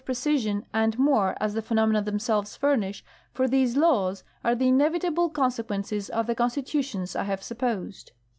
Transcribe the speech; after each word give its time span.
precision 0.03 0.65
and 0.73 0.97
more 0.97 1.37
as 1.39 1.53
the 1.53 1.61
phenomena 1.61 2.01
themselves 2.01 2.55
furnish, 2.55 3.03
for 3.31 3.47
these 3.47 3.77
laws 3.77 4.23
are 4.43 4.55
the 4.55 4.67
inevitable 4.69 5.29
consequences 5.29 6.09
of 6.09 6.25
the 6.25 6.33
constitutions 6.33 7.15
I 7.15 7.25
have 7.25 7.43
supposed. 7.43 8.11